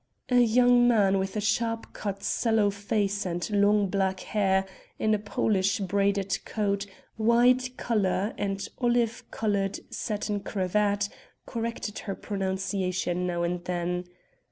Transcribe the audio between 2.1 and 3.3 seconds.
sallow face